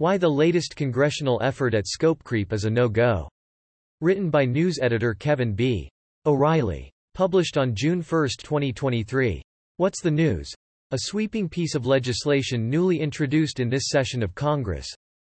[0.00, 3.28] Why the latest congressional effort at scope creep is a no-go.
[4.00, 5.90] Written by news editor Kevin B.
[6.24, 6.92] O'Reilly.
[7.14, 9.42] Published on June 1, 2023.
[9.78, 10.54] What's the news?
[10.92, 14.86] A sweeping piece of legislation newly introduced in this session of Congress,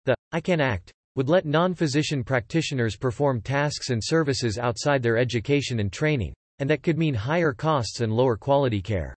[0.04, 5.78] the I Can Act, would let non-physician practitioners perform tasks and services outside their education
[5.78, 9.14] and training, and that could mean higher costs and lower quality care.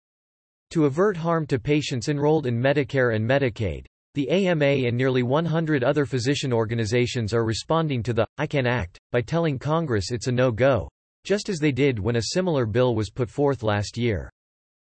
[0.70, 5.84] To avert harm to patients enrolled in Medicare and Medicaid, the AMA and nearly 100
[5.84, 10.32] other physician organizations are responding to the I Can Act by telling Congress it's a
[10.32, 10.90] no-go,
[11.26, 14.32] just as they did when a similar bill was put forth last year.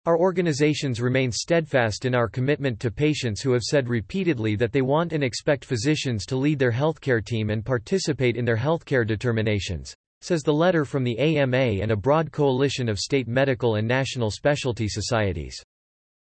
[0.05, 4.83] Our organizations remain steadfast in our commitment to patients who have said repeatedly that they
[4.83, 9.95] want and expect physicians to lead their healthcare team and participate in their healthcare determinations,
[10.23, 14.30] says the letter from the AMA and a broad coalition of state medical and national
[14.30, 15.63] specialty societies.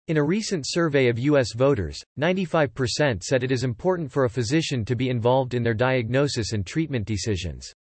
[0.08, 1.54] In a recent survey of U.S.
[1.54, 6.54] voters, 95% said it is important for a physician to be involved in their diagnosis
[6.54, 7.74] and treatment decisions.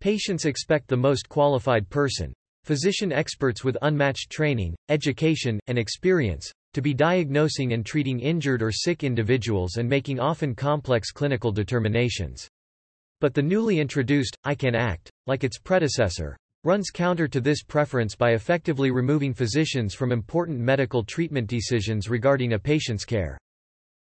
[0.00, 6.80] Patients expect the most qualified person, physician experts with unmatched training, education, and experience, to
[6.80, 12.48] be diagnosing and treating injured or sick individuals and making often complex clinical determinations.
[13.20, 16.36] But the newly introduced, I Can Act, like its predecessor,
[16.68, 22.52] runs counter to this preference by effectively removing physicians from important medical treatment decisions regarding
[22.52, 23.38] a patient's care.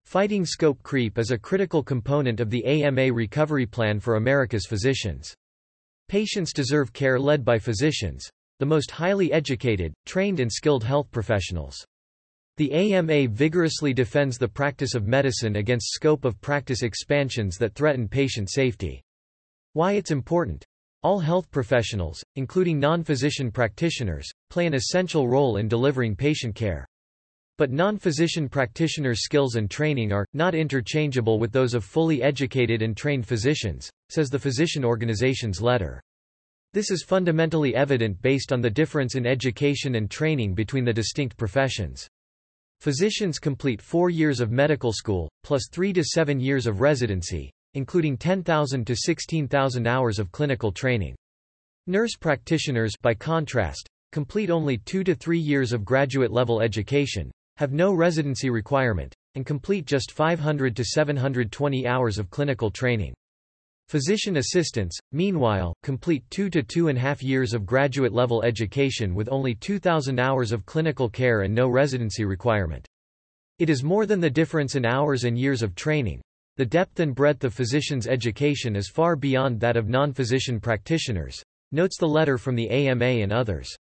[0.06, 5.36] Fighting scope creep is a critical component of the AMA recovery plan for America's physicians.
[6.08, 11.76] Patients deserve care led by physicians, the most highly educated, trained and skilled health professionals.
[12.56, 18.08] The AMA vigorously defends the practice of medicine against scope of practice expansions that threaten
[18.08, 19.02] patient safety.
[19.74, 20.64] Why it's important.
[21.04, 26.88] All health professionals, including non-physician practitioners, play an essential role in delivering patient care.
[27.58, 32.96] But non-physician practitioners' skills and training are, not interchangeable with those of fully educated and
[32.96, 36.02] trained physicians, says the physician organization's letter.
[36.72, 41.36] This is fundamentally evident based on the difference in education and training between the distinct
[41.36, 42.08] professions.
[42.80, 48.18] Physicians complete four years of medical school, plus three to seven years of residency, including
[48.18, 51.16] 10,000 to 16,000 hours of clinical training.
[51.88, 57.94] Nurse practitioners, by contrast, complete only two to three years of graduate-level education, have no
[57.94, 63.14] residency requirement, and complete just 500 to 720 hours of clinical training.
[63.90, 69.30] Physician assistants, meanwhile, complete two to two and a half years of graduate-level education with
[69.30, 72.88] only 2,000 hours of clinical care and no residency requirement.
[73.60, 76.22] It is more than the difference in hours and years of training,
[76.58, 81.42] the depth and breadth of physicians' education is far beyond that of non-physician practitioners,
[81.72, 83.76] notes the letter from the AMA and others.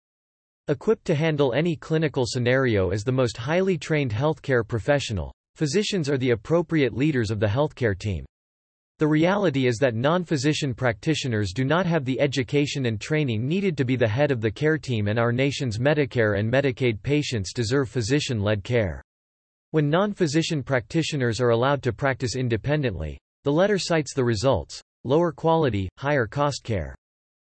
[0.67, 6.17] Equipped to handle any clinical scenario as the most highly trained healthcare professional, physicians are
[6.17, 8.25] the appropriate leaders of the healthcare team.
[8.99, 13.85] The reality is that non-physician practitioners do not have the education and training needed to
[13.85, 17.89] be the head of the care team and our nation's Medicare and Medicaid patients deserve
[17.89, 19.03] physician-led care.
[19.73, 25.89] When non-physician practitioners are allowed to practice independently, the letter cites the results, lower quality,
[25.97, 26.93] higher cost care.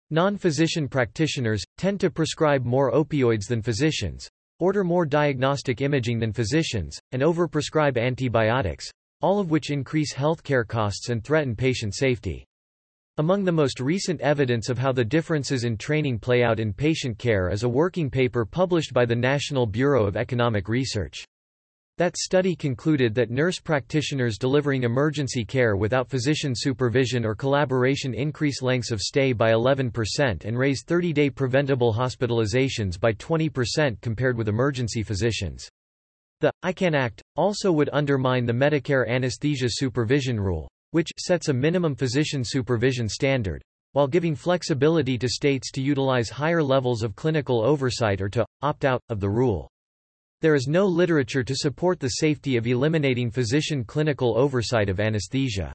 [0.08, 4.26] Non-physician practitioners, tend to prescribe more opioids than physicians,
[4.60, 8.90] order more diagnostic imaging than physicians, and overprescribe antibiotics,
[9.20, 12.46] all of which increase healthcare costs and threaten patient safety.
[13.18, 17.18] Among the most recent evidence of how the differences in training play out in patient
[17.18, 21.26] care is a working paper published by the National Bureau of Economic Research.
[21.98, 28.60] That study concluded that nurse practitioners delivering emergency care without physician supervision or collaboration increase
[28.60, 35.02] lengths of stay by 11% and raise 30-day preventable hospitalizations by 20% compared with emergency
[35.02, 35.70] physicians.
[36.40, 41.94] The ICAN Act also would undermine the Medicare anesthesia supervision rule, which sets a minimum
[41.94, 48.20] physician supervision standard, while giving flexibility to states to utilize higher levels of clinical oversight
[48.20, 49.70] or to opt out of the rule.
[50.42, 55.72] There is no literature to support the safety of eliminating physician clinical oversight of anesthesia.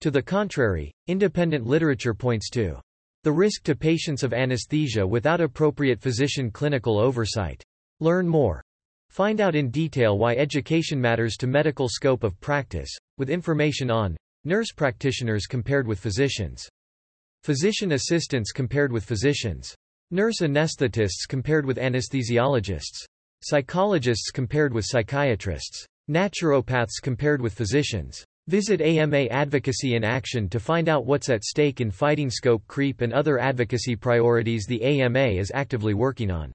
[0.00, 2.80] To the contrary, independent literature points to
[3.22, 7.62] the risk to patients of anesthesia without appropriate physician clinical oversight.
[8.00, 8.62] Learn more.
[9.10, 14.16] Find out in detail why education matters to medical scope of practice, with information on
[14.44, 16.66] nurse practitioners compared with physicians,
[17.44, 19.74] physician assistants compared with physicians,
[20.10, 23.04] nurse anesthetists compared with anesthesiologists,
[23.44, 25.84] Psychologists compared with psychiatrists.
[26.08, 28.24] Naturopaths compared with physicians.
[28.46, 33.00] Visit AMA Advocacy in Action to find out what's at stake in fighting scope creep
[33.00, 36.52] and other advocacy priorities the AMA is actively working on.